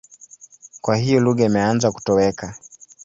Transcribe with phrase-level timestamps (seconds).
[0.81, 2.55] Kwa hiyo lugha imeanza kutoweka.